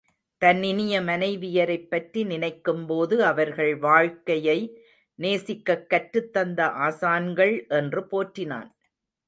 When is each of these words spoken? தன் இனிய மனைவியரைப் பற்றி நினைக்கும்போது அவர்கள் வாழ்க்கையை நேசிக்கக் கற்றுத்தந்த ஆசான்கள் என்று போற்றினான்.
தன் 0.37 0.63
இனிய 0.63 1.01
மனைவியரைப் 1.01 1.89
பற்றி 1.89 2.23
நினைக்கும்போது 2.23 3.17
அவர்கள் 3.17 3.75
வாழ்க்கையை 3.75 4.57
நேசிக்கக் 5.19 5.85
கற்றுத்தந்த 5.89 6.65
ஆசான்கள் 6.87 7.67
என்று 7.67 8.01
போற்றினான். 8.11 8.69